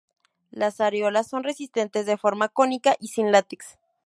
[0.49, 3.77] Las areolas son resistentes, de forma cónica y sin látex.